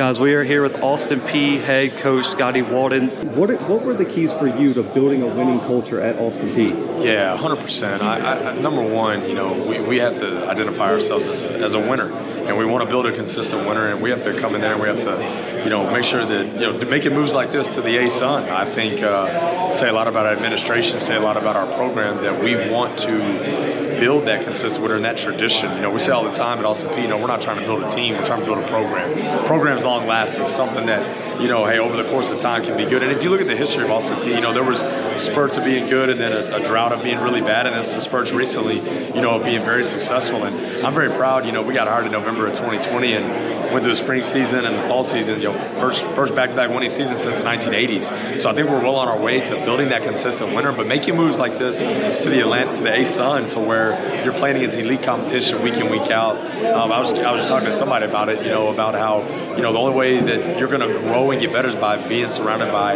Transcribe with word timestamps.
Guys, 0.00 0.18
we 0.18 0.32
are 0.32 0.42
here 0.42 0.62
with 0.62 0.82
Austin 0.82 1.20
Peay 1.20 1.60
head 1.60 1.94
coach 1.98 2.24
Scotty 2.24 2.62
Walden. 2.62 3.10
What, 3.36 3.50
what 3.68 3.82
were 3.82 3.92
the 3.92 4.06
keys 4.06 4.32
for 4.32 4.46
you 4.46 4.72
to 4.72 4.82
building 4.82 5.20
a 5.20 5.26
winning 5.26 5.60
culture 5.60 6.00
at 6.00 6.18
Austin 6.18 6.46
Peay? 6.46 7.04
Yeah, 7.04 7.36
100%. 7.36 8.00
I, 8.00 8.50
I, 8.50 8.58
number 8.60 8.80
one, 8.80 9.28
you 9.28 9.34
know, 9.34 9.52
we, 9.68 9.78
we 9.80 9.98
have 9.98 10.14
to 10.14 10.48
identify 10.48 10.90
ourselves 10.90 11.26
as 11.26 11.42
a, 11.42 11.58
as 11.58 11.74
a 11.74 11.78
winner 11.78 12.10
and 12.50 12.58
we 12.58 12.64
want 12.64 12.82
to 12.82 12.88
build 12.88 13.06
a 13.06 13.12
consistent 13.12 13.66
winner, 13.66 13.92
and 13.92 14.02
we 14.02 14.10
have 14.10 14.20
to 14.22 14.38
come 14.40 14.54
in 14.54 14.60
there 14.60 14.72
and 14.72 14.82
we 14.82 14.88
have 14.88 15.00
to, 15.00 15.62
you 15.62 15.70
know, 15.70 15.88
make 15.90 16.02
sure 16.02 16.24
that 16.24 16.46
you 16.46 16.60
know 16.60 16.72
making 16.86 17.14
moves 17.14 17.32
like 17.32 17.52
this 17.52 17.74
to 17.74 17.80
the 17.80 17.90
ASUN. 17.90 18.48
I 18.48 18.64
think 18.64 19.02
uh, 19.02 19.70
say 19.70 19.88
a 19.88 19.92
lot 19.92 20.08
about 20.08 20.26
our 20.26 20.32
administration, 20.32 20.98
say 20.98 21.16
a 21.16 21.20
lot 21.20 21.36
about 21.36 21.56
our 21.56 21.66
program 21.76 22.16
that 22.22 22.42
we 22.42 22.56
want 22.68 22.98
to 23.00 23.69
build 24.00 24.24
that 24.24 24.44
consistent 24.44 24.82
winner 24.82 24.96
and 24.96 25.04
that 25.04 25.18
tradition. 25.18 25.74
You 25.76 25.82
know, 25.82 25.90
we 25.90 26.00
say 26.00 26.10
all 26.10 26.24
the 26.24 26.32
time 26.32 26.58
at 26.58 26.64
Peay, 26.64 27.02
you 27.02 27.08
know, 27.08 27.18
we're 27.18 27.26
not 27.26 27.42
trying 27.42 27.58
to 27.58 27.64
build 27.64 27.82
a 27.82 27.90
team, 27.90 28.16
we're 28.16 28.24
trying 28.24 28.40
to 28.40 28.46
build 28.46 28.58
a 28.58 28.66
program. 28.66 29.46
Program's 29.46 29.84
long 29.84 30.06
lasting, 30.06 30.48
something 30.48 30.86
that, 30.86 31.40
you 31.40 31.48
know, 31.48 31.66
hey, 31.66 31.78
over 31.78 31.96
the 31.96 32.08
course 32.10 32.30
of 32.30 32.40
time 32.40 32.64
can 32.64 32.76
be 32.76 32.86
good. 32.86 33.02
And 33.02 33.12
if 33.12 33.22
you 33.22 33.30
look 33.30 33.40
at 33.40 33.46
the 33.46 33.56
history 33.56 33.84
of 33.84 33.90
Peay, 33.90 34.34
you 34.34 34.40
know, 34.40 34.52
there 34.52 34.64
was 34.64 34.80
spurts 35.22 35.56
of 35.58 35.64
being 35.64 35.86
good 35.86 36.08
and 36.08 36.18
then 36.18 36.32
a, 36.32 36.56
a 36.56 36.66
drought 36.66 36.92
of 36.92 37.02
being 37.02 37.18
really 37.18 37.42
bad, 37.42 37.66
and 37.66 37.76
then 37.76 37.84
some 37.84 38.00
spurts 38.00 38.32
recently, 38.32 38.76
you 39.14 39.20
know, 39.20 39.36
of 39.36 39.44
being 39.44 39.62
very 39.62 39.84
successful. 39.84 40.44
And 40.44 40.86
I'm 40.86 40.94
very 40.94 41.10
proud, 41.10 41.44
you 41.44 41.52
know, 41.52 41.62
we 41.62 41.74
got 41.74 41.86
hired 41.86 42.06
in 42.06 42.12
November 42.12 42.46
of 42.46 42.54
2020 42.54 43.12
and 43.12 43.60
went 43.72 43.84
to 43.84 43.90
the 43.90 43.96
spring 43.96 44.24
season 44.24 44.64
and 44.64 44.78
the 44.78 44.82
fall 44.88 45.04
season, 45.04 45.40
you 45.40 45.52
know, 45.52 45.58
first 45.80 46.02
first 46.16 46.34
back-to-back 46.34 46.70
winning 46.70 46.88
season 46.88 47.18
since 47.18 47.38
the 47.38 47.44
1980s. 47.44 48.40
So 48.40 48.50
I 48.50 48.54
think 48.54 48.68
we're 48.68 48.82
well 48.82 48.96
on 48.96 49.08
our 49.08 49.18
way 49.18 49.40
to 49.40 49.54
building 49.64 49.90
that 49.90 50.02
consistent 50.02 50.54
winner, 50.54 50.72
but 50.72 50.86
making 50.86 51.16
moves 51.16 51.38
like 51.38 51.58
this 51.58 51.78
to 51.78 52.30
the 52.30 52.40
Atlanta, 52.40 52.74
to 52.74 52.82
the 52.82 52.90
ASUN, 52.90 53.50
to 53.50 53.60
where 53.60 53.89
you're 54.24 54.34
playing 54.34 54.56
against 54.56 54.76
elite 54.76 55.02
competition 55.02 55.62
week 55.62 55.74
in 55.74 55.90
week 55.90 56.10
out. 56.10 56.36
Um, 56.64 56.92
I 56.92 56.98
was 56.98 57.12
I 57.12 57.32
was 57.32 57.40
just 57.40 57.48
talking 57.48 57.70
to 57.70 57.76
somebody 57.76 58.06
about 58.06 58.28
it, 58.28 58.42
you 58.44 58.50
know, 58.50 58.68
about 58.68 58.94
how 58.94 59.20
you 59.56 59.62
know 59.62 59.72
the 59.72 59.78
only 59.78 59.94
way 59.94 60.20
that 60.20 60.58
you're 60.58 60.68
going 60.68 60.80
to 60.80 60.98
grow 61.00 61.30
and 61.30 61.40
get 61.40 61.52
better 61.52 61.68
is 61.68 61.74
by 61.74 61.96
being 62.08 62.28
surrounded 62.28 62.72
by 62.72 62.94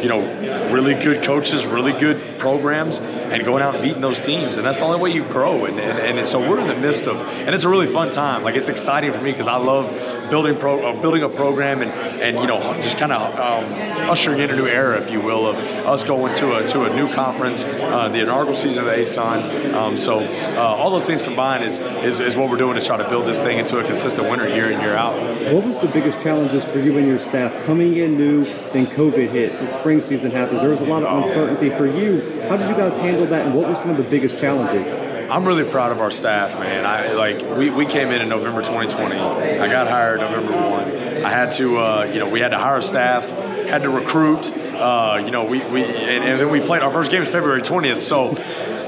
you 0.00 0.08
know 0.08 0.72
really 0.72 0.94
good 0.94 1.22
coaches, 1.22 1.66
really 1.66 1.92
good 1.92 2.38
programs, 2.38 2.98
and 2.98 3.44
going 3.44 3.62
out 3.62 3.74
and 3.74 3.82
beating 3.82 4.00
those 4.00 4.20
teams. 4.20 4.56
And 4.56 4.66
that's 4.66 4.78
the 4.78 4.84
only 4.84 5.00
way 5.00 5.10
you 5.10 5.24
grow. 5.24 5.64
And 5.64 5.78
and, 5.78 6.18
and 6.18 6.28
so 6.28 6.38
we're 6.38 6.60
in 6.60 6.68
the 6.68 6.76
midst 6.76 7.06
of, 7.06 7.16
and 7.16 7.54
it's 7.54 7.64
a 7.64 7.68
really 7.68 7.86
fun 7.86 8.10
time. 8.10 8.42
Like 8.42 8.56
it's 8.56 8.68
exciting 8.68 9.12
for 9.12 9.20
me 9.20 9.32
because 9.32 9.46
I 9.46 9.56
love 9.56 9.90
building 10.30 10.56
pro, 10.56 10.80
uh, 10.80 11.00
building 11.00 11.22
a 11.22 11.28
program 11.28 11.82
and 11.82 11.90
and 11.90 12.36
you 12.38 12.46
know 12.46 12.60
just 12.82 12.98
kind 12.98 13.12
of 13.12 13.34
um, 13.38 14.10
ushering 14.10 14.40
in 14.40 14.50
a 14.50 14.56
new 14.56 14.66
era, 14.66 15.00
if 15.00 15.10
you 15.10 15.20
will, 15.20 15.46
of 15.46 15.56
us 15.56 16.04
going 16.04 16.34
to 16.36 16.56
a 16.56 16.68
to 16.68 16.84
a 16.84 16.94
new 16.94 17.12
conference, 17.12 17.64
uh, 17.64 18.08
the 18.08 18.20
inaugural 18.20 18.56
season 18.56 18.86
of 18.86 18.86
the 18.86 19.00
ASUN. 19.02 19.74
Um, 19.74 19.98
so. 19.98 20.20
Uh, 20.34 20.60
all 20.60 20.90
those 20.90 21.06
things 21.06 21.22
combined 21.22 21.64
is, 21.64 21.78
is, 21.78 22.20
is 22.20 22.36
what 22.36 22.50
we're 22.50 22.56
doing 22.56 22.74
to 22.74 22.84
try 22.84 22.96
to 22.96 23.08
build 23.08 23.26
this 23.26 23.40
thing 23.40 23.58
into 23.58 23.78
a 23.78 23.84
consistent 23.84 24.30
winner 24.30 24.48
year 24.48 24.70
in 24.70 24.80
year 24.80 24.94
out. 24.94 25.14
What 25.52 25.64
was 25.64 25.78
the 25.78 25.88
biggest 25.88 26.20
challenges 26.20 26.66
for 26.66 26.78
you 26.78 26.96
and 26.98 27.06
your 27.06 27.18
staff 27.18 27.54
coming 27.64 27.96
in 27.96 28.16
new? 28.16 28.44
Then 28.72 28.86
COVID 28.86 29.30
hits, 29.30 29.60
the 29.60 29.66
spring 29.66 30.00
season 30.00 30.30
happens. 30.30 30.60
There 30.60 30.70
was 30.70 30.80
a 30.80 30.86
lot 30.86 31.02
of 31.02 31.24
uncertainty 31.24 31.70
for 31.70 31.86
you. 31.86 32.20
How 32.48 32.56
did 32.56 32.68
you 32.68 32.74
guys 32.74 32.96
handle 32.96 33.26
that, 33.26 33.46
and 33.46 33.54
what 33.54 33.68
were 33.68 33.74
some 33.74 33.90
of 33.90 33.96
the 33.96 34.04
biggest 34.04 34.38
challenges? 34.38 34.90
I'm 35.30 35.46
really 35.46 35.64
proud 35.64 35.90
of 35.90 36.00
our 36.00 36.10
staff, 36.10 36.58
man. 36.58 36.84
I 36.84 37.12
like 37.12 37.40
we, 37.56 37.70
we 37.70 37.86
came 37.86 38.10
in 38.10 38.20
in 38.20 38.28
November 38.28 38.62
2020. 38.62 39.16
I 39.16 39.66
got 39.68 39.88
hired 39.88 40.20
November 40.20 40.52
one. 40.52 41.24
I 41.24 41.30
had 41.30 41.52
to, 41.54 41.78
uh, 41.78 42.04
you 42.04 42.18
know, 42.18 42.28
we 42.28 42.40
had 42.40 42.50
to 42.50 42.58
hire 42.58 42.82
staff, 42.82 43.26
had 43.26 43.82
to 43.82 43.90
recruit. 43.90 44.52
Uh, 44.52 45.22
you 45.24 45.30
know, 45.30 45.44
we, 45.44 45.64
we 45.64 45.82
and, 45.82 46.24
and 46.24 46.40
then 46.40 46.50
we 46.50 46.60
played 46.60 46.82
our 46.82 46.90
first 46.92 47.10
game 47.10 47.22
is 47.22 47.28
February 47.28 47.62
20th. 47.62 47.98
So 47.98 48.34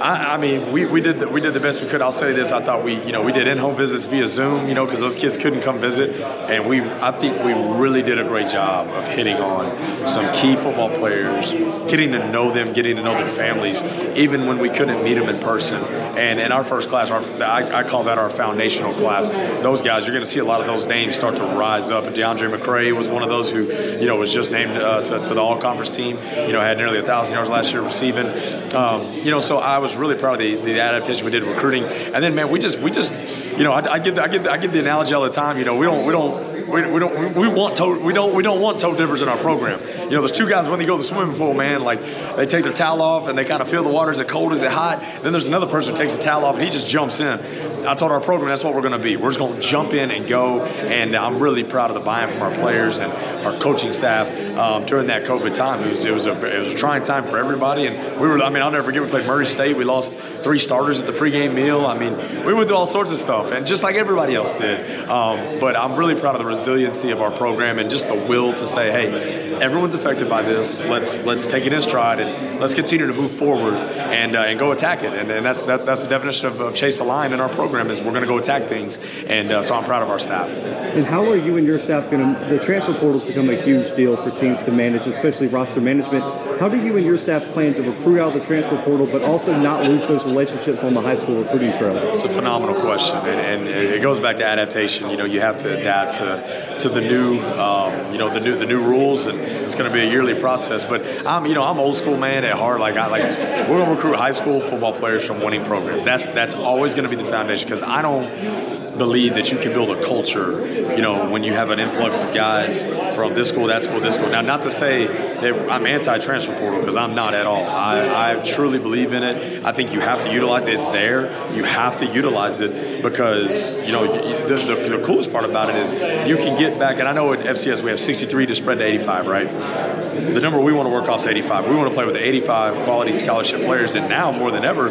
I, 0.06 0.34
I, 0.34 0.36
mean, 0.36 0.70
we, 0.70 0.86
we 0.86 1.00
did 1.00 1.18
the, 1.18 1.28
we 1.28 1.40
did 1.40 1.52
the 1.52 1.58
best 1.58 1.82
we 1.82 1.88
could. 1.88 2.00
I'll 2.00 2.12
say 2.12 2.32
this: 2.32 2.52
I 2.52 2.64
thought 2.64 2.84
we 2.84 2.94
you 3.04 3.10
know 3.10 3.22
we 3.22 3.32
did 3.32 3.48
in-home 3.48 3.74
visits 3.74 4.04
via 4.04 4.28
Zoom, 4.28 4.68
you 4.68 4.74
know, 4.74 4.84
because 4.84 5.00
those 5.00 5.16
kids 5.16 5.36
couldn't 5.36 5.62
come 5.62 5.80
visit, 5.80 6.14
and 6.48 6.68
we 6.68 6.80
I 6.80 7.10
think 7.10 7.42
we 7.42 7.52
really 7.52 8.02
did 8.02 8.20
a 8.20 8.22
great 8.22 8.48
job 8.48 8.86
of 8.86 9.08
hitting 9.08 9.34
on 9.34 10.08
some 10.08 10.32
key 10.36 10.54
football 10.54 10.90
players, 10.90 11.50
getting 11.90 12.12
to 12.12 12.30
know 12.30 12.52
them, 12.52 12.72
getting 12.72 12.94
to 12.94 13.02
know 13.02 13.14
their 13.16 13.26
families, 13.26 13.82
even 14.16 14.46
when 14.46 14.60
we 14.60 14.68
couldn't 14.68 15.02
meet 15.02 15.14
them 15.14 15.28
in 15.28 15.40
person. 15.40 15.82
And 16.16 16.38
in 16.38 16.52
our 16.52 16.64
first 16.64 16.90
class, 16.90 17.10
our, 17.10 17.22
I, 17.42 17.80
I 17.80 17.82
call 17.82 18.04
that 18.04 18.18
our 18.18 18.28
foundational 18.28 18.92
class. 18.94 19.28
Those 19.62 19.82
guys, 19.82 20.04
you're 20.04 20.14
going 20.14 20.24
to 20.24 20.30
see 20.30 20.40
a 20.40 20.44
lot 20.44 20.60
of 20.60 20.66
those 20.66 20.86
names 20.86 21.14
start 21.14 21.36
to 21.36 21.44
rise 21.44 21.90
up. 21.90 22.04
And 22.04 22.14
DeAndre 22.14 22.54
McCray 22.54 22.94
was 22.94 23.08
one 23.08 23.22
of 23.22 23.30
those 23.30 23.50
who 23.50 23.64
you 23.98 24.06
know 24.06 24.16
was 24.16 24.32
just 24.32 24.52
named 24.52 24.72
uh, 24.72 25.02
to, 25.02 25.24
to, 25.24 25.34
the 25.34 25.40
All-Conference 25.40 25.96
team. 25.96 26.18
You 26.36 26.52
know, 26.52 26.60
had 26.60 26.76
nearly 26.76 26.98
a 26.98 27.02
thousand 27.02 27.34
yards 27.34 27.48
last 27.48 27.72
year 27.72 27.80
receiving. 27.80 28.26
Um, 28.74 29.12
you 29.14 29.30
know, 29.30 29.40
so 29.40 29.58
I 29.58 29.78
was 29.78 29.86
was 29.86 29.96
really 29.96 30.16
proud 30.16 30.34
of 30.34 30.38
the, 30.40 30.56
the 30.56 30.80
adaptation 30.80 31.24
we 31.24 31.30
did 31.30 31.44
recruiting. 31.44 31.84
And 31.84 32.22
then, 32.22 32.34
man, 32.34 32.50
we 32.50 32.58
just 32.58 32.78
we 32.78 32.90
just 32.90 33.12
you 33.56 33.64
know 33.64 33.72
I, 33.72 33.94
I 33.94 33.98
give 33.98 34.18
I 34.18 34.28
give 34.28 34.46
I 34.46 34.56
give 34.58 34.72
the 34.72 34.80
analogy 34.80 35.14
all 35.14 35.22
the 35.22 35.30
time. 35.30 35.58
You 35.58 35.64
know, 35.64 35.76
we 35.76 35.86
don't 35.86 36.04
we 36.06 36.12
don't 36.12 36.68
we, 36.68 36.86
we 36.86 36.98
don't 36.98 37.34
we 37.34 37.48
want 37.48 37.76
toe 37.76 37.98
we 37.98 38.12
don't 38.12 38.34
we 38.34 38.42
don't 38.42 38.60
want 38.60 38.80
toe 38.80 38.94
dippers 38.94 39.22
in 39.22 39.28
our 39.28 39.38
program. 39.38 39.80
You 39.80 40.10
know, 40.10 40.20
there's 40.20 40.32
two 40.32 40.48
guys 40.48 40.68
when 40.68 40.78
they 40.78 40.84
go 40.84 40.96
to 40.96 41.02
the 41.02 41.08
swimming 41.08 41.36
pool, 41.36 41.54
man. 41.54 41.82
Like 41.82 42.00
they 42.36 42.46
take 42.46 42.64
their 42.64 42.72
towel 42.72 43.02
off 43.02 43.28
and 43.28 43.38
they 43.38 43.44
kind 43.44 43.62
of 43.62 43.68
feel 43.68 43.82
the 43.82 43.90
water 43.90 44.10
is 44.10 44.18
it 44.18 44.28
cold, 44.28 44.52
is 44.52 44.62
it 44.62 44.70
hot. 44.70 45.00
Then 45.22 45.32
there's 45.32 45.46
another 45.46 45.66
person 45.66 45.92
who 45.94 45.98
takes 45.98 46.16
the 46.16 46.22
towel 46.22 46.44
off 46.44 46.56
and 46.56 46.64
he 46.64 46.70
just 46.70 46.88
jumps 46.88 47.20
in. 47.20 47.40
I 47.86 47.94
told 47.94 48.10
our 48.10 48.20
program 48.20 48.48
that's 48.50 48.64
what 48.64 48.74
we're 48.74 48.80
going 48.80 48.92
to 48.92 48.98
be. 48.98 49.16
We're 49.16 49.30
just 49.30 49.38
going 49.38 49.54
to 49.54 49.60
jump 49.60 49.92
in 49.92 50.10
and 50.10 50.28
go. 50.28 50.64
And 50.64 51.14
I'm 51.14 51.38
really 51.38 51.62
proud 51.62 51.90
of 51.90 51.94
the 51.94 52.00
buy-in 52.00 52.30
from 52.30 52.42
our 52.42 52.54
players 52.54 52.98
and 52.98 53.12
our 53.46 53.58
coaching 53.60 53.92
staff 53.92 54.28
um, 54.56 54.86
during 54.86 55.06
that 55.06 55.24
COVID 55.24 55.54
time. 55.54 55.84
It 55.84 55.90
was 55.92 56.04
it 56.04 56.12
was 56.12 56.26
a 56.26 56.32
it 56.32 56.64
was 56.64 56.74
a 56.74 56.76
trying 56.76 57.04
time 57.04 57.22
for 57.22 57.38
everybody. 57.38 57.86
And 57.86 58.20
we 58.20 58.26
were 58.26 58.42
I 58.42 58.50
mean 58.50 58.62
I'll 58.62 58.70
never 58.70 58.84
forget 58.84 59.02
we 59.02 59.08
played 59.08 59.26
Murray 59.26 59.46
State. 59.46 59.76
We 59.76 59.84
lost 59.84 60.16
three 60.42 60.58
starters 60.58 61.00
at 61.00 61.06
the 61.06 61.12
pregame 61.12 61.54
meal. 61.54 61.86
I 61.86 61.96
mean 61.96 62.44
we 62.44 62.54
went 62.54 62.68
through 62.68 62.76
all 62.76 62.86
sorts 62.86 63.12
of 63.12 63.18
stuff 63.18 63.45
and 63.52 63.66
just 63.66 63.82
like 63.82 63.96
everybody 63.96 64.34
else 64.34 64.52
did. 64.54 65.08
Um, 65.08 65.58
but 65.60 65.76
I'm 65.76 65.96
really 65.96 66.14
proud 66.14 66.34
of 66.34 66.40
the 66.40 66.46
resiliency 66.46 67.10
of 67.10 67.20
our 67.20 67.30
program 67.30 67.78
and 67.78 67.90
just 67.90 68.08
the 68.08 68.14
will 68.14 68.52
to 68.52 68.66
say, 68.66 68.90
hey, 68.90 69.54
everyone's 69.60 69.94
affected 69.94 70.28
by 70.28 70.42
this. 70.42 70.80
Let's 70.80 71.18
let's 71.24 71.46
take 71.46 71.64
it 71.64 71.72
in 71.72 71.82
stride 71.82 72.20
and 72.20 72.60
let's 72.60 72.74
continue 72.74 73.06
to 73.06 73.14
move 73.14 73.32
forward 73.38 73.74
and 73.74 74.36
uh, 74.36 74.42
and 74.42 74.58
go 74.58 74.72
attack 74.72 75.02
it. 75.02 75.12
And, 75.12 75.30
and 75.30 75.44
that's 75.44 75.62
that, 75.62 75.86
that's 75.86 76.02
the 76.02 76.08
definition 76.08 76.48
of, 76.48 76.60
of, 76.60 76.74
chase 76.74 76.98
the 76.98 77.04
line 77.04 77.32
in 77.32 77.40
our 77.40 77.48
program 77.48 77.90
is 77.90 78.00
we're 78.00 78.10
going 78.10 78.22
to 78.22 78.28
go 78.28 78.38
attack 78.38 78.68
things. 78.68 78.98
And 79.26 79.52
uh, 79.52 79.62
so 79.62 79.74
I'm 79.74 79.84
proud 79.84 80.02
of 80.02 80.10
our 80.10 80.18
staff. 80.18 80.48
And 80.94 81.06
how 81.06 81.28
are 81.30 81.36
you 81.36 81.56
and 81.56 81.66
your 81.66 81.78
staff 81.78 82.10
going 82.10 82.34
to? 82.34 82.44
The 82.46 82.58
transfer 82.58 82.92
portal 82.92 83.20
has 83.20 83.28
become 83.28 83.48
a 83.48 83.60
huge 83.60 83.94
deal 83.94 84.16
for 84.16 84.30
teams 84.30 84.60
to 84.62 84.72
manage, 84.72 85.06
especially 85.06 85.46
roster 85.46 85.80
management. 85.80 86.24
How 86.60 86.68
do 86.68 86.82
you 86.82 86.96
and 86.96 87.06
your 87.06 87.18
staff 87.18 87.44
plan 87.52 87.74
to 87.74 87.82
recruit 87.82 88.20
out 88.20 88.34
of 88.34 88.40
the 88.40 88.46
transfer 88.46 88.80
portal, 88.82 89.06
but 89.06 89.22
also 89.22 89.56
not 89.56 89.84
lose 89.84 90.06
those 90.06 90.24
relationships 90.24 90.82
on 90.82 90.94
the 90.94 91.00
high 91.00 91.14
school 91.14 91.42
recruiting 91.42 91.72
trail? 91.72 91.96
It's 92.12 92.24
a 92.24 92.28
phenomenal 92.28 92.80
question, 92.80 93.16
and, 93.38 93.68
and 93.68 93.88
it 93.88 94.02
goes 94.02 94.20
back 94.20 94.36
to 94.36 94.44
adaptation. 94.44 95.10
You 95.10 95.16
know, 95.16 95.24
you 95.24 95.40
have 95.40 95.58
to 95.58 95.78
adapt 95.78 96.18
to 96.18 96.78
to 96.80 96.88
the 96.88 97.00
new, 97.00 97.40
um, 97.40 98.12
you 98.12 98.18
know, 98.18 98.32
the 98.32 98.40
new 98.40 98.58
the 98.58 98.66
new 98.66 98.82
rules 98.82 99.26
and 99.26 99.38
it's 99.38 99.74
going 99.74 99.90
to 99.90 99.94
be 99.94 100.02
a 100.02 100.10
yearly 100.10 100.38
process. 100.38 100.84
But 100.84 101.26
I'm, 101.26 101.46
you 101.46 101.54
know, 101.54 101.62
I'm 101.62 101.78
old 101.78 101.96
school 101.96 102.16
man 102.16 102.44
at 102.44 102.52
heart. 102.52 102.80
Like 102.80 102.96
I 102.96 103.06
like, 103.06 103.22
we're 103.68 103.78
going 103.78 103.88
to 103.88 103.94
recruit 103.94 104.16
high 104.16 104.32
school 104.32 104.60
football 104.60 104.92
players 104.92 105.24
from 105.24 105.40
winning 105.40 105.64
programs. 105.64 106.04
That's 106.04 106.26
that's 106.26 106.54
always 106.54 106.94
going 106.94 107.08
to 107.08 107.14
be 107.14 107.20
the 107.22 107.28
foundation 107.28 107.68
because 107.68 107.82
I 107.82 108.02
don't 108.02 108.85
believe 108.98 109.34
that 109.34 109.50
you 109.50 109.58
can 109.58 109.72
build 109.72 109.90
a 109.90 110.02
culture, 110.04 110.66
you 110.94 111.02
know, 111.02 111.30
when 111.30 111.44
you 111.44 111.52
have 111.52 111.70
an 111.70 111.78
influx 111.78 112.20
of 112.20 112.34
guys 112.34 112.82
from 113.14 113.34
this 113.34 113.48
school, 113.48 113.66
that 113.66 113.82
school, 113.82 114.00
this 114.00 114.14
school. 114.14 114.28
Now, 114.28 114.40
not 114.40 114.62
to 114.62 114.70
say 114.70 115.06
that 115.06 115.70
I'm 115.70 115.86
anti-transfer 115.86 116.58
portal 116.58 116.80
because 116.80 116.96
I'm 116.96 117.14
not 117.14 117.34
at 117.34 117.46
all. 117.46 117.64
I, 117.64 118.32
I 118.32 118.42
truly 118.42 118.78
believe 118.78 119.12
in 119.12 119.22
it. 119.22 119.64
I 119.64 119.72
think 119.72 119.92
you 119.92 120.00
have 120.00 120.22
to 120.22 120.32
utilize 120.32 120.66
it. 120.66 120.74
It's 120.74 120.88
there. 120.88 121.54
You 121.54 121.64
have 121.64 121.96
to 121.96 122.06
utilize 122.06 122.60
it 122.60 123.02
because 123.02 123.72
you 123.86 123.92
know 123.92 124.06
the, 124.46 124.56
the, 124.56 124.96
the 124.96 125.04
coolest 125.04 125.32
part 125.32 125.44
about 125.44 125.70
it 125.70 125.76
is 125.76 125.92
you 126.28 126.36
can 126.36 126.58
get 126.58 126.78
back. 126.78 126.98
And 126.98 127.08
I 127.08 127.12
know 127.12 127.32
at 127.32 127.40
FCS 127.40 127.82
we 127.82 127.90
have 127.90 128.00
63 128.00 128.46
to 128.46 128.54
spread 128.54 128.78
to 128.78 128.84
85, 128.84 129.26
right? 129.26 129.50
The 129.50 130.40
number 130.40 130.60
we 130.60 130.72
want 130.72 130.88
to 130.88 130.92
work 130.92 131.08
off 131.08 131.20
is 131.20 131.26
85. 131.26 131.68
We 131.68 131.74
want 131.74 131.88
to 131.88 131.94
play 131.94 132.04
with 132.04 132.14
the 132.14 132.26
85 132.26 132.84
quality 132.84 133.12
scholarship 133.12 133.62
players, 133.62 133.94
and 133.94 134.08
now 134.08 134.32
more 134.32 134.50
than 134.50 134.64
ever, 134.64 134.90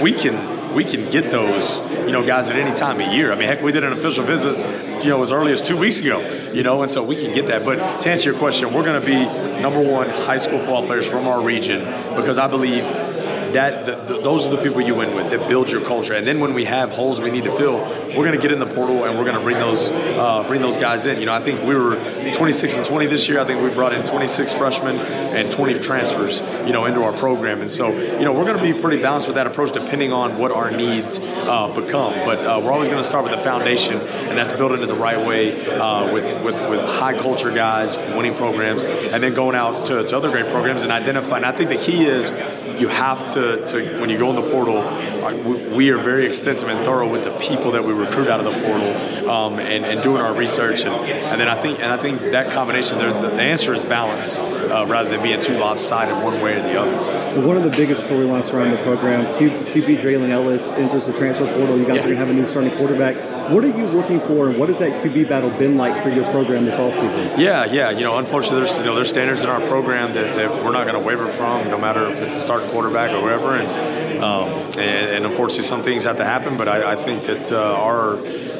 we 0.00 0.12
can 0.12 0.55
we 0.76 0.84
can 0.84 1.10
get 1.10 1.30
those, 1.30 1.78
you 1.90 2.12
know, 2.12 2.24
guys 2.24 2.48
at 2.48 2.56
any 2.56 2.76
time 2.76 3.00
of 3.00 3.10
year. 3.10 3.32
I 3.32 3.34
mean, 3.34 3.48
heck, 3.48 3.62
we 3.62 3.72
did 3.72 3.82
an 3.82 3.94
official 3.94 4.24
visit, 4.24 4.54
you 5.02 5.08
know, 5.08 5.22
as 5.22 5.32
early 5.32 5.50
as 5.50 5.62
two 5.62 5.74
weeks 5.74 6.00
ago, 6.00 6.20
you 6.52 6.62
know, 6.62 6.82
and 6.82 6.92
so 6.92 7.02
we 7.02 7.16
can 7.16 7.34
get 7.34 7.46
that. 7.46 7.64
But 7.64 8.02
to 8.02 8.10
answer 8.10 8.30
your 8.30 8.38
question, 8.38 8.74
we're 8.74 8.84
going 8.84 9.00
to 9.00 9.06
be 9.06 9.24
number 9.62 9.80
one 9.80 10.10
high 10.10 10.36
school 10.36 10.58
football 10.58 10.84
players 10.84 11.06
from 11.06 11.26
our 11.26 11.40
region 11.40 11.78
because 12.14 12.36
I 12.36 12.46
believe 12.46 12.84
that 13.52 13.86
the, 13.86 14.14
the, 14.14 14.20
those 14.20 14.46
are 14.46 14.50
the 14.50 14.62
people 14.62 14.80
you 14.80 14.94
win 14.94 15.14
with 15.14 15.30
that 15.30 15.48
build 15.48 15.70
your 15.70 15.84
culture. 15.84 16.14
And 16.14 16.26
then 16.26 16.40
when 16.40 16.54
we 16.54 16.64
have 16.64 16.90
holes 16.90 17.20
we 17.20 17.30
need 17.30 17.44
to 17.44 17.56
fill, 17.56 17.78
we're 18.08 18.24
going 18.24 18.32
to 18.32 18.40
get 18.40 18.52
in 18.52 18.58
the 18.58 18.66
portal 18.66 19.04
and 19.04 19.18
we're 19.18 19.24
going 19.24 19.36
to 19.36 19.42
bring 19.42 19.58
those 19.58 19.90
uh, 19.90 20.44
bring 20.46 20.60
those 20.60 20.76
guys 20.76 21.06
in. 21.06 21.20
You 21.20 21.26
know, 21.26 21.32
I 21.32 21.42
think 21.42 21.62
we 21.62 21.74
were 21.74 21.96
26 22.34 22.74
and 22.74 22.84
20 22.84 23.06
this 23.06 23.28
year. 23.28 23.40
I 23.40 23.44
think 23.44 23.62
we 23.62 23.70
brought 23.70 23.94
in 23.94 24.04
26 24.04 24.52
freshmen 24.54 24.98
and 24.98 25.50
20 25.50 25.78
transfers, 25.80 26.40
you 26.66 26.72
know, 26.72 26.84
into 26.86 27.02
our 27.02 27.12
program. 27.12 27.60
And 27.60 27.70
so, 27.70 27.90
you 27.92 28.24
know, 28.24 28.32
we're 28.32 28.44
going 28.44 28.58
to 28.58 28.62
be 28.62 28.78
pretty 28.78 29.00
balanced 29.00 29.26
with 29.26 29.36
that 29.36 29.46
approach 29.46 29.72
depending 29.72 30.12
on 30.12 30.38
what 30.38 30.50
our 30.50 30.70
needs 30.70 31.20
uh, 31.22 31.72
become. 31.74 32.14
But 32.24 32.38
uh, 32.40 32.60
we're 32.62 32.72
always 32.72 32.88
going 32.88 33.02
to 33.02 33.08
start 33.08 33.24
with 33.24 33.32
the 33.32 33.42
foundation, 33.42 33.98
and 33.98 34.36
that's 34.36 34.52
building 34.52 34.82
it 34.82 34.86
the 34.86 34.94
right 34.94 35.24
way 35.26 35.66
uh, 35.68 36.12
with, 36.12 36.24
with 36.42 36.56
with 36.70 36.80
high 36.80 37.16
culture 37.16 37.52
guys, 37.52 37.96
winning 37.96 38.34
programs, 38.34 38.84
and 38.84 39.22
then 39.22 39.34
going 39.34 39.56
out 39.56 39.86
to, 39.86 40.04
to 40.04 40.16
other 40.16 40.30
great 40.30 40.46
programs 40.46 40.82
and 40.82 40.92
identifying. 40.92 41.44
I 41.44 41.52
think 41.52 41.70
the 41.70 41.76
key 41.76 42.06
is 42.06 42.30
you 42.80 42.88
have 42.88 43.32
to, 43.36 43.66
to 43.66 44.00
when 44.00 44.08
you 44.08 44.18
go 44.18 44.30
in 44.30 44.36
the 44.36 44.50
portal, 44.50 44.82
we, 45.44 45.76
we, 45.76 45.90
are 45.90 45.98
very 45.98 46.26
extensive 46.26 46.68
and 46.68 46.84
thorough 46.84 47.08
with 47.08 47.24
the 47.24 47.36
people 47.38 47.72
that 47.72 47.84
we 47.84 47.92
recruit 47.92 48.28
out 48.28 48.40
of 48.40 48.46
the 48.46 48.60
portal 48.62 49.30
um, 49.30 49.58
and, 49.58 49.84
and, 49.84 50.02
doing 50.02 50.22
our 50.22 50.34
research. 50.34 50.84
And, 50.84 50.94
and, 50.94 51.40
then 51.40 51.48
I 51.48 51.60
think 51.60 51.78
and 51.80 51.92
I 51.92 51.98
think 51.98 52.20
that 52.22 52.52
combination, 52.52 52.98
the, 52.98 53.30
the 53.30 53.42
answer 53.42 53.74
is 53.74 53.84
balance 53.84 54.38
uh, 54.38 54.86
rather 54.88 55.10
than 55.10 55.22
being 55.22 55.40
too 55.40 55.58
lopsided 55.58 56.22
one 56.24 56.40
way 56.40 56.58
or 56.58 56.62
the 56.62 56.80
other. 56.80 57.25
One 57.36 57.58
of 57.58 57.64
the 57.64 57.70
biggest 57.70 58.06
storylines 58.06 58.50
around 58.52 58.70
the 58.70 58.78
program, 58.78 59.26
QB 59.36 60.00
Draylen 60.00 60.30
Ellis 60.30 60.68
enters 60.68 61.06
the 61.06 61.12
transfer 61.12 61.46
portal. 61.54 61.76
You 61.76 61.84
guys 61.84 61.96
yeah. 61.96 62.00
are 62.00 62.04
going 62.04 62.14
to 62.14 62.20
have 62.20 62.30
a 62.30 62.32
new 62.32 62.46
starting 62.46 62.74
quarterback. 62.78 63.16
What 63.50 63.62
are 63.62 63.68
you 63.68 63.86
looking 63.88 64.20
for, 64.20 64.48
and 64.48 64.58
what 64.58 64.70
has 64.70 64.78
that 64.78 65.04
QB 65.04 65.28
battle 65.28 65.50
been 65.50 65.76
like 65.76 66.02
for 66.02 66.08
your 66.08 66.24
program 66.32 66.64
this 66.64 66.76
offseason? 66.76 67.38
Yeah, 67.38 67.66
yeah. 67.66 67.90
You 67.90 68.04
know, 68.04 68.16
unfortunately, 68.16 68.64
there's 68.64 68.78
you 68.78 68.84
know 68.84 68.94
there's 68.94 69.10
standards 69.10 69.42
in 69.42 69.50
our 69.50 69.60
program 69.66 70.14
that, 70.14 70.34
that 70.36 70.64
we're 70.64 70.72
not 70.72 70.86
going 70.86 70.98
to 70.98 71.06
waver 71.06 71.30
from, 71.30 71.68
no 71.68 71.76
matter 71.76 72.10
if 72.10 72.18
it's 72.22 72.34
a 72.34 72.40
starting 72.40 72.70
quarterback 72.70 73.10
or 73.10 73.20
whoever. 73.20 73.56
And, 73.56 73.68
um, 74.24 74.48
and, 74.78 74.78
and, 74.78 75.26
unfortunately, 75.26 75.64
some 75.64 75.82
things 75.82 76.04
have 76.04 76.16
to 76.16 76.24
happen. 76.24 76.56
But 76.56 76.68
I, 76.68 76.92
I 76.92 76.96
think 76.96 77.24
that 77.24 77.52
uh, 77.52 77.74
our 77.74 78.16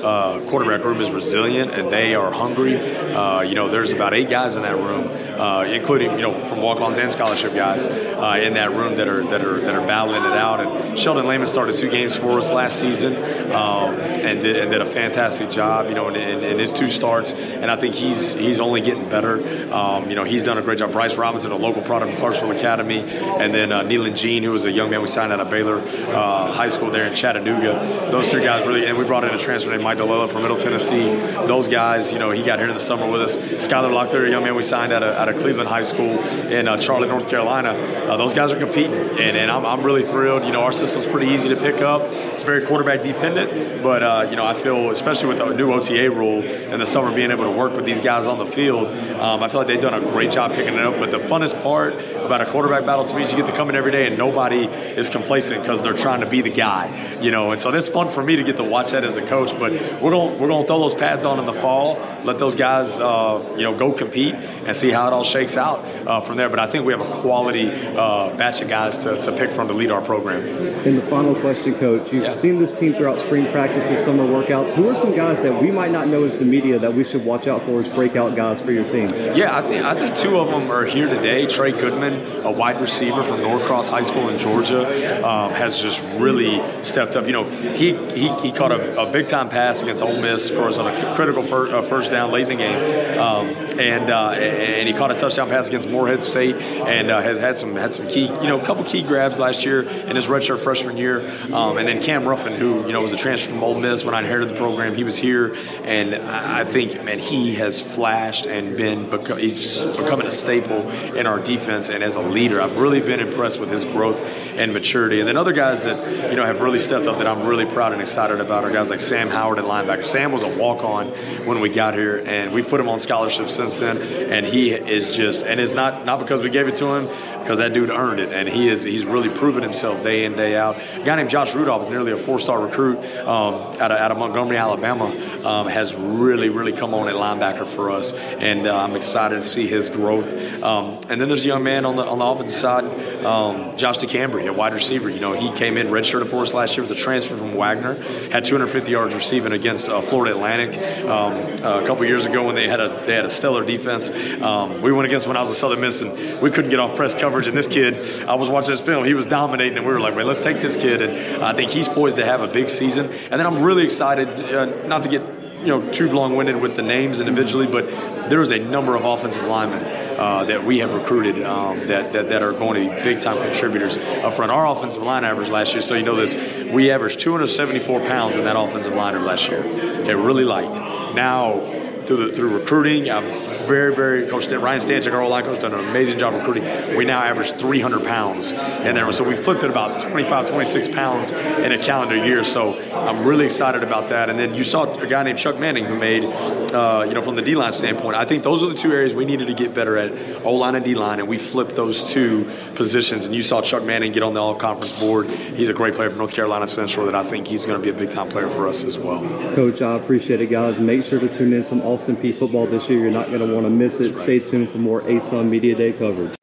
uh, 0.06 0.40
quarterback 0.46 0.84
room 0.84 1.00
is 1.00 1.11
resilient 1.11 1.73
and 1.73 1.90
they 1.90 2.14
are 2.14 2.31
hungry. 2.31 2.76
Uh, 2.76 3.40
you 3.40 3.55
know, 3.55 3.69
there's 3.69 3.90
about 3.90 4.14
eight 4.14 4.28
guys 4.28 4.56
in 4.56 4.62
that 4.62 4.76
room, 4.76 5.08
uh, 5.40 5.64
including 5.64 6.12
you 6.12 6.23
know 6.23 6.49
from 6.49 6.61
walk-ons 6.61 6.99
and 6.99 7.11
scholarship 7.11 7.55
guys 7.55 7.87
uh, 7.87 8.38
in 8.40 8.55
that 8.55 8.66
room 8.73 8.97
that 8.97 9.09
are 9.09 9.23
that 9.25 9.45
are 9.45 9.61
that 9.61 9.75
are 9.75 9.87
battling 9.87 10.25
it 10.25 10.33
out. 10.33 10.61
And 10.61 10.99
Sheldon 10.99 11.27
Lehman 11.27 11.47
started 11.47 11.77
two 11.77 11.91
games 11.91 12.17
for 12.17 12.39
us 12.39 12.51
last 12.51 12.81
season 12.81 13.17
um, 13.53 13.95
and, 13.95 14.41
did, 14.41 14.57
and, 14.57 14.71
did, 14.71 14.81
a 14.81 14.86
fantastic 14.97 15.51
job. 15.51 15.89
You 15.91 15.95
know, 15.95 16.09
in, 16.09 16.17
in, 16.17 16.43
in, 16.43 16.59
his 16.59 16.73
two 16.73 16.91
starts, 16.91 17.33
and 17.35 17.71
I 17.71 17.77
think 17.77 17.95
he's 17.95 18.33
he's 18.33 18.61
only 18.61 18.81
getting 18.81 19.07
better. 19.11 19.37
Um, 19.73 20.09
you 20.09 20.17
know, 20.17 20.25
he's 20.25 20.43
done 20.43 20.57
a 20.57 20.63
great 20.63 20.79
job. 20.79 20.93
Bryce 20.93 21.17
Robinson, 21.17 21.53
a 21.53 21.57
local 21.57 21.83
product 21.83 22.15
of 22.15 22.19
Clarksville 22.19 22.53
Academy, 22.53 23.01
and 23.01 23.55
then 23.55 23.73
uh, 23.73 23.83
Nealon 23.83 24.17
Jean, 24.17 24.43
who 24.43 24.53
was 24.53 24.65
a 24.65 24.73
young 24.73 24.89
man 24.89 25.03
we 25.03 25.09
signed 25.09 25.35
out 25.35 25.41
of 25.41 25.51
Baylor 25.51 25.77
uh, 25.77 26.51
High 26.51 26.71
School 26.71 26.91
there 26.91 27.07
in 27.07 27.15
Chattanooga. 27.15 28.09
Those 28.11 28.29
three 28.29 28.43
guys 28.43 28.67
really, 28.67 28.87
and 28.87 28.97
we 28.97 29.05
brought 29.05 29.25
in 29.25 29.35
a 29.35 29.39
transfer 29.39 29.71
named 29.71 29.83
Mike 29.83 29.99
DiLiello 29.99 30.31
from 30.31 30.41
Middle 30.41 30.57
Tennessee. 30.57 31.15
Those 31.47 31.69
guys, 31.69 32.11
you 32.11 32.19
know, 32.19 32.31
he 32.31 32.43
got 32.43 32.59
here 32.59 32.69
in 32.69 32.75
the 32.75 32.81
summer 32.81 33.07
with 33.11 33.21
us. 33.21 33.37
Skylar 33.37 33.93
Locklear, 33.93 34.27
a 34.27 34.31
young 34.31 34.45
man 34.45 34.55
we 34.55 34.63
signed 34.63 34.95
out 34.95 35.03
of, 35.03 35.15
out 35.15 35.29
of 35.29 35.37
Cleveland 35.37 35.69
High 35.69 35.83
School 35.83 36.19
in 36.49 36.69
uh, 36.69 36.81
Charlotte, 36.81 37.09
North 37.09 37.29
Carolina. 37.29 37.73
Uh, 37.73 38.17
those 38.17 38.33
guys 38.33 38.51
are 38.51 38.59
competing, 38.59 38.95
and, 38.95 39.37
and 39.37 39.51
I'm, 39.51 39.67
I'm, 39.67 39.83
really 39.83 40.05
thrilled. 40.05 40.45
You 40.47 40.53
know, 40.53 40.63
our 40.63 40.73
system's 40.73 41.05
pretty 41.05 41.31
easy 41.33 41.51
to 41.51 41.57
pick 41.57 41.83
up. 41.83 42.01
It's 42.15 42.43
very 42.43 42.65
quarterback 42.65 43.03
dependent, 43.03 43.83
but 43.83 44.03
uh, 44.03 44.27
you 44.31 44.37
know, 44.37 44.47
I 44.47 44.55
feel 44.55 44.86
especially 44.91 45.29
with 45.29 45.38
the 45.38 45.53
new 45.55 45.73
OTA 45.73 46.11
rule 46.11 46.43
and 46.43 46.81
the 46.81 46.87
summer 46.87 47.15
being 47.15 47.31
able 47.31 47.44
to 47.44 47.50
work 47.50 47.75
with 47.75 47.85
these 47.85 48.00
guys 48.00 48.27
on 48.27 48.38
the 48.38 48.47
field, 48.47 48.88
um, 49.17 49.43
I 49.43 49.49
feel 49.49 49.61
like 49.61 49.69
they've 49.69 49.81
done 49.81 49.94
a 49.94 50.00
great 50.00 50.31
job 50.31 50.53
picking 50.53 50.75
it 50.75 50.81
up. 50.81 50.99
But 50.99 51.11
the 51.11 51.19
funnest 51.19 51.62
part 51.62 51.94
about 51.94 52.41
a 52.41 52.47
quarterback 52.47 52.85
battle 52.85 53.05
to 53.05 53.15
me 53.15 53.23
is 53.23 53.31
you 53.31 53.37
get 53.37 53.47
to 53.47 53.53
come 53.53 53.69
in 53.71 53.77
every 53.77 53.93
day 53.93 54.06
and 54.06 54.19
nobody 54.19 54.65
is 54.65 55.09
complacent 55.09 55.62
because 55.62 55.83
they're 55.83 55.94
trying 55.94 56.21
to 56.21 56.27
be 56.27 56.43
the 56.43 56.50
guy, 56.50 57.21
you 57.21 57.31
know. 57.31 57.53
And 57.53 57.61
so 57.61 57.71
that's 57.71 57.88
fun 57.88 58.09
for 58.11 58.23
me 58.23 58.37
to 58.37 58.43
get 58.43 58.56
to 58.59 58.65
watch 58.65 58.93
that 58.93 59.05
as 59.05 59.17
a 59.17 59.27
coach. 59.27 59.59
But 59.59 59.73
we're 60.03 60.11
gonna 60.11 60.37
we're 60.38 60.49
gonna 60.49 60.67
throw 60.67 60.81
those 60.81 60.94
pads 60.94 61.25
on 61.25 61.38
in 61.38 61.47
the 61.47 61.53
fall, 61.53 61.99
let 62.25 62.38
those 62.38 62.55
guys 62.55 63.00
uh, 63.00 63.55
you 63.56 63.62
know 63.62 63.77
go 63.77 63.93
compete 63.93 64.35
and 64.35 64.75
see 64.75 64.91
how 64.91 65.06
it 65.06 65.12
all 65.12 65.25
shakes 65.25 65.56
out 65.56 65.79
uh, 66.06 66.21
from 66.21 66.37
there. 66.37 66.49
But 66.49 66.59
I 66.59 66.67
think 66.67 66.85
we 66.87 66.93
have 66.93 67.00
a 67.00 67.21
quality 67.21 67.71
uh, 67.71 68.37
batch 68.37 68.61
of 68.61 68.69
guys 68.69 68.99
to, 68.99 69.21
to 69.23 69.33
pick 69.33 69.50
from 69.50 69.69
to 69.69 69.75
lead 69.75 69.91
our 69.91 70.03
program. 70.03 70.47
And 70.87 70.99
the 70.99 71.03
final 71.03 71.35
question, 71.35 71.75
Coach, 71.75 72.12
you've 72.12 72.25
yeah. 72.25 72.33
seen 72.33 72.59
this 72.59 72.73
team 72.73 72.93
throughout 72.94 73.19
spring 73.21 73.50
practices, 73.50 74.03
summer 74.03 74.25
workouts. 74.25 74.73
Who 74.76 74.90
are 74.90 74.94
some 74.94 75.17
guys 75.17 75.40
that 75.40 75.62
we 75.62 75.70
might 75.70 75.90
not 75.90 76.06
know 76.06 76.25
as 76.25 76.37
the 76.37 76.44
media 76.44 76.78
that 76.78 76.93
we 76.93 77.02
should 77.02 77.25
watch 77.25 77.46
out 77.46 77.62
for 77.62 77.78
as 77.78 77.88
breakout 77.88 78.37
guys 78.37 78.61
for 78.61 78.73
your 78.73 78.87
team? 78.87 79.08
Yeah, 79.34 79.56
I 79.56 79.67
think 79.67 79.82
I 79.82 79.94
think 79.94 80.14
two 80.14 80.38
of 80.38 80.49
them 80.49 80.70
are 80.70 80.84
here 80.84 81.08
today. 81.08 81.46
Trey 81.46 81.73
Goodman, 81.73 82.44
a 82.44 82.50
wide 82.50 82.78
receiver 82.78 83.25
from 83.25 83.40
Norcross 83.40 83.88
High 83.88 84.02
School 84.02 84.28
in 84.28 84.37
Georgia, 84.37 85.26
um, 85.26 85.50
has 85.52 85.81
just 85.81 86.02
really 86.20 86.62
stepped 86.84 87.17
up. 87.17 87.25
You 87.25 87.32
know, 87.32 87.44
he 87.73 87.96
he, 88.12 88.28
he 88.43 88.52
caught 88.52 88.70
a, 88.70 89.00
a 89.00 89.11
big 89.11 89.28
time 89.28 89.49
pass 89.49 89.81
against 89.81 90.02
Ole 90.02 90.20
Miss 90.20 90.50
for 90.50 90.69
us 90.69 90.76
on 90.76 90.94
a 90.94 91.14
critical 91.14 91.43
first, 91.43 91.73
uh, 91.73 91.81
first 91.81 92.11
down 92.11 92.31
late 92.31 92.43
in 92.43 92.50
the 92.50 92.56
game, 92.56 93.19
um, 93.19 93.49
and 93.81 94.11
uh, 94.11 94.32
and 94.32 94.87
he 94.87 94.93
caught 94.93 95.11
a 95.11 95.14
touchdown 95.14 95.49
pass 95.49 95.69
against 95.69 95.88
Morehead 95.88 96.23
State, 96.23 96.55
and 96.55 97.11
uh, 97.11 97.23
has 97.23 97.38
had 97.38 97.56
some 97.56 97.75
had 97.76 97.94
some 97.94 98.06
key 98.08 98.26
you 98.26 98.46
know 98.46 98.61
a 98.61 98.64
couple 98.67 98.84
key 98.84 99.02
grabs 99.02 99.38
last 99.38 99.64
year 99.64 99.88
in 99.88 100.17
his 100.17 100.26
redshirt 100.26 100.58
freshman 100.58 100.99
year, 100.99 101.20
um, 101.55 101.78
and 101.78 101.88
then 101.88 102.02
Cam 102.02 102.28
Ruffin, 102.28 102.52
who 102.52 102.87
you 102.87 102.93
know 102.93 103.00
was 103.00 103.14
a 103.14 103.17
transfer 103.17 103.49
from 103.49 103.64
Ole 103.64 103.81
Miss 103.81 104.05
when 104.05 104.14
I 104.14 104.19
inherited 104.19 104.50
the 104.50 104.55
program, 104.55 104.66
he 104.95 105.05
was 105.05 105.17
here, 105.17 105.55
and 105.85 106.15
I 106.15 106.65
think 106.65 107.03
man 107.05 107.19
he 107.19 107.55
has 107.57 107.81
flashed 107.81 108.47
and 108.47 108.77
been 108.77 109.11
he's 109.39 109.79
becoming 109.79 110.27
a 110.27 110.31
staple 110.31 110.91
in 111.15 111.27
our 111.27 111.39
defense 111.39 111.89
and 111.89 112.03
as 112.03 112.17
a 112.17 112.21
leader. 112.21 112.61
I've 112.61 112.77
really 112.77 113.01
been 113.01 113.21
impressed 113.21 113.61
with 113.61 113.71
his 113.71 113.85
growth 113.85 114.21
and 114.21 114.73
maturity, 114.73 115.21
and 115.21 115.29
then 115.29 115.37
other 115.37 115.53
guys 115.53 115.85
that 115.85 116.31
you 116.31 116.37
know 116.37 116.45
have 116.45 116.61
really 116.61 116.81
stepped 116.81 117.07
up 117.07 117.19
that 117.19 117.27
I'm 117.27 117.47
really 117.47 117.67
proud 117.67 117.93
and 117.93 118.03
excited 118.03 118.41
about 118.41 118.65
are 118.65 118.71
guys 118.71 118.91
like 118.91 119.01
Sam 119.01 119.29
Howard 119.29 119.59
at 119.59 119.65
linebacker. 119.65 120.05
Sam 120.05 120.33
was 120.33 120.43
a 120.43 120.59
walk 120.59 120.85
on 120.85 121.09
when 121.47 121.61
we 121.61 121.69
got 121.69 121.95
here, 121.95 122.23
and 122.27 122.53
we've 122.53 122.69
put 122.69 122.81
him 122.81 122.89
on 122.89 122.99
scholarship 122.99 123.49
since 123.49 123.79
then. 123.81 123.99
And 123.99 124.47
he 124.47 124.73
is 124.73 125.17
just, 125.17 125.45
and 125.47 125.61
it's 125.61 125.75
not 125.75 126.05
not 126.05 126.19
because 126.19 126.43
we 126.43 126.51
gave 126.51 126.69
it 126.69 126.77
to 126.77 126.87
him, 126.95 127.07
because 127.41 127.59
that 127.59 127.73
dude 127.73 127.91
earned 127.91 128.21
it, 128.21 128.33
and 128.33 128.49
he 128.49 128.69
is 128.69 128.83
he's 128.83 129.05
really 129.05 129.29
proven 129.29 129.62
himself 129.62 130.03
day 130.03 130.25
in 130.25 130.37
day 130.37 130.57
out. 130.57 130.77
A 130.77 131.03
guy 131.05 131.17
named 131.17 131.31
Josh 131.31 131.55
Rudolph, 131.55 131.85
is 131.85 131.91
nearly 131.91 132.12
a 132.12 132.17
four 132.17 132.39
star 132.39 132.61
recruit 132.61 132.99
um, 133.21 133.55
out, 133.81 133.91
of, 133.91 133.99
out 133.99 134.11
of 134.11 134.19
Montgomery, 134.19 134.46
Alabama, 134.55 135.07
um, 135.45 135.67
has 135.67 135.95
really 135.95 136.49
really 136.49 136.73
come 136.73 136.95
on 136.95 137.09
at 137.09 137.15
linebacker 137.15 137.67
for 137.67 137.91
us, 137.91 138.13
and 138.13 138.67
uh, 138.67 138.77
I'm 138.77 138.95
excited 138.95 139.41
to 139.41 139.47
see 139.47 139.67
his 139.67 139.91
growth. 139.91 140.27
Um, 140.63 141.01
and 141.09 141.21
then 141.21 141.29
there's 141.29 141.45
a 141.45 141.49
young 141.49 141.65
man 141.65 141.85
on 141.85 141.97
the 141.97 142.05
on 142.05 142.19
the 142.19 142.25
offensive 142.25 142.57
side, 142.57 142.85
um, 143.25 143.77
Josh 143.77 143.99
DeCambry, 143.99 144.47
a 144.47 144.53
wide 144.53 144.75
receiver. 144.75 145.11
You 145.11 145.21
know, 145.21 145.33
he 145.33 145.51
came 145.53 145.77
in 145.77 145.89
redshirted 145.89 146.29
for 146.29 146.43
us 146.43 146.55
last 146.55 146.77
year, 146.77 146.83
was 146.83 146.91
a 146.91 146.95
transfer 146.95 147.37
from 147.37 147.55
Wagner, 147.55 147.95
had 148.31 148.45
250 148.45 148.91
yards 148.91 149.15
receiving 149.15 149.53
against 149.53 149.89
uh, 149.89 150.01
Florida 150.03 150.35
Atlantic 150.35 150.79
um, 151.07 151.35
a 151.65 151.87
couple 151.87 152.05
years 152.05 152.25
ago 152.25 152.45
when 152.45 152.55
they 152.55 152.69
had 152.69 152.81
a 152.81 152.89
they 153.07 153.15
had 153.15 153.25
a 153.25 153.31
stellar 153.31 153.65
defense. 153.65 154.11
Um, 154.41 154.83
we 154.83 154.93
went 154.93 155.07
against 155.07 155.27
when 155.27 155.37
I 155.37 155.41
was 155.41 155.51
at 155.51 155.57
Southern 155.57 155.81
Miss 155.81 156.03
and 156.03 156.41
we 156.41 156.51
couldn't 156.51 156.71
get 156.71 156.81
off 156.81 156.97
press 156.97 157.15
coverage. 157.15 157.47
And 157.49 157.57
this 157.57 157.69
kid, 157.69 157.95
I 158.27 158.35
was 158.35 158.49
watching 158.49 158.71
this 158.71 158.81
film, 158.81 159.05
he 159.05 159.15
was 159.15 159.27
dominating, 159.27 159.79
and 159.79 159.87
we 159.87 159.93
were 159.93 160.01
like, 160.01 160.15
"Man, 160.15 160.27
let's 160.27 160.43
take 160.43 160.61
this 160.61 160.77
kid." 160.77 161.03
And 161.03 161.43
I 161.43 161.55
think 161.55 161.71
he's 161.71 161.89
poised 161.89 162.17
to 162.17 162.25
have 162.25 162.41
a 162.41 162.49
big 162.49 162.69
season. 162.69 163.11
And 163.31 163.39
then 163.39 163.47
I'm 163.47 163.63
really 163.63 163.85
excited, 163.85 164.36
uh, 164.41 164.87
not 164.87 165.03
to 165.03 165.09
get 165.09 165.23
you 165.61 165.67
know 165.67 165.91
too 165.91 166.11
long-winded 166.12 166.56
with 166.61 166.77
the 166.77 166.83
names 166.83 167.21
individually, 167.21 167.67
but 167.67 167.88
there 168.31 168.43
is 168.43 168.50
a 168.50 168.59
number 168.59 168.94
of 168.94 169.05
offensive 169.05 169.44
linemen 169.44 169.83
uh, 170.19 170.44
that 170.44 170.65
we 170.65 170.79
have 170.79 170.93
recruited 170.93 171.43
um, 171.44 171.87
that, 171.87 172.12
that, 172.12 172.29
that 172.29 172.43
are 172.43 172.53
going 172.53 172.83
to 172.83 172.88
be 172.88 173.03
big-time 173.03 173.37
contributors 173.38 173.97
up 173.97 174.35
front. 174.35 174.50
Our 174.50 174.67
offensive 174.67 175.03
line 175.03 175.25
average 175.25 175.49
last 175.49 175.73
year, 175.73 175.83
so 175.83 175.94
you 175.94 176.05
know 176.05 176.17
this, 176.17 176.35
we 176.73 176.91
averaged 176.91 177.21
274 177.21 178.00
pounds 178.00 178.37
in 178.37 178.45
that 178.45 178.59
offensive 178.59 178.95
line 178.95 179.23
last 179.25 179.49
year. 179.49 179.62
Okay, 179.62 180.14
really 180.14 180.45
light. 180.45 180.75
Now 181.14 181.61
through 182.07 182.29
the, 182.29 182.33
through 182.33 182.57
recruiting. 182.59 183.11
I'm 183.11 183.31
very, 183.67 183.95
very 183.95 184.27
Coach 184.27 184.47
Ryan 184.49 184.81
Stanchik, 184.81 185.13
our 185.13 185.27
line 185.29 185.45
coach, 185.45 185.61
done 185.61 185.75
an 185.75 185.89
amazing 185.89 186.19
job 186.19 186.35
recruiting. 186.35 186.97
We 186.97 187.05
now 187.05 187.21
average 187.21 187.53
300 187.53 188.05
pounds 188.05 188.53
in 188.53 188.95
there, 188.95 189.13
so 189.13 189.25
we 189.25 189.35
flipped 189.35 189.65
it 189.65 189.71
about 189.71 190.01
25, 190.01 190.49
26 190.49 190.89
pounds 190.89 191.33
in 191.33 191.73
a 191.73 191.79
calendar 191.79 192.17
year. 192.17 192.45
So 192.45 192.79
I'm 192.93 193.27
really 193.27 193.45
excited 193.45 193.83
about 193.83 194.09
that. 194.11 194.31
And 194.31 194.39
then 194.39 194.55
you 194.55 194.65
saw 194.65 194.93
a 194.95 195.07
guy 195.07 195.23
named 195.25 195.39
Chuck 195.39 195.59
Manning 195.59 195.85
who 195.85 195.97
made, 195.97 196.25
uh, 196.25 197.05
you 197.07 197.15
know, 197.15 197.23
from 197.23 197.35
the 197.35 197.43
D 197.43 197.57
line 197.57 197.73
standpoint. 197.73 198.17
I 198.17 198.25
think 198.25 198.43
those 198.43 198.63
are 198.63 198.69
the 198.69 198.75
two 198.75 198.93
areas 198.93 199.15
we 199.15 199.25
needed 199.25 199.49
to 199.49 199.55
get 199.55 199.75
better 199.75 199.97
at: 199.97 200.45
O 200.45 200.53
line 200.53 200.75
and 200.75 200.85
D 200.85 200.95
line, 200.95 201.19
and 201.19 201.29
we 201.29 201.39
flipped 201.39 201.75
those 201.75 202.11
two 202.13 202.51
positions. 202.75 203.25
And 203.25 203.35
you 203.35 203.43
saw 203.43 203.63
Chuck 203.63 203.85
Manning 203.85 204.13
get 204.13 204.23
on 204.23 204.35
the 204.35 204.41
All 204.41 204.55
Conference 204.55 204.99
board. 204.99 205.29
He's 205.29 205.69
a 205.69 205.75
great 205.75 205.95
player 205.95 206.11
from 206.11 206.19
North 206.19 206.33
Carolina 206.33 206.67
Central. 206.67 207.07
That 207.07 207.15
I 207.15 207.25
think 207.25 207.47
he's 207.47 207.67
going 207.67 207.81
to 207.81 207.83
be 207.83 207.91
a 207.91 207.99
big 207.99 208.11
time 208.11 208.29
player 208.29 208.49
for 208.49 208.69
us 208.69 208.85
as 208.85 208.97
well. 208.97 209.21
Coach, 209.55 209.83
I 209.83 209.97
appreciate 209.97 210.41
it, 210.41 210.51
guys. 210.51 210.79
Make 210.79 211.05
sure 211.05 211.19
to 211.19 211.29
tune 211.29 211.53
in 211.53 211.65
some 211.65 211.81
All 211.83 211.96
Austin 211.97 212.15
Peay 212.15 212.35
football 212.35 212.67
this 212.67 212.91
year. 212.91 212.99
You're 213.00 213.11
not 213.11 213.29
going 213.29 213.38
to 213.38 213.55
want 213.55 213.65
to 213.65 213.71
miss 213.71 214.00
it. 214.00 214.12
Right. 214.12 214.23
Stay 214.23 214.38
tuned 214.38 214.69
for 214.69 214.76
more 214.76 215.00
ASUN 215.00 215.49
Media 215.49 215.75
Day 215.75 215.95
coverage. 215.95 216.36